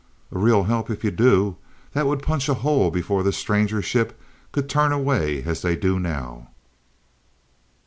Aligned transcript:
"A 0.31 0.39
real 0.39 0.63
help, 0.63 0.89
if 0.89 1.03
you 1.03 1.11
do. 1.11 1.57
That 1.93 2.07
would 2.07 2.23
punch 2.23 2.49
a 2.49 2.55
hole 2.55 2.89
before 2.89 3.21
the 3.21 3.31
Stranger 3.31 3.83
ship 3.83 4.19
could 4.51 4.67
turn 4.67 4.91
away 4.91 5.43
as 5.43 5.61
they 5.61 5.75
do 5.75 5.99
now." 5.99 6.47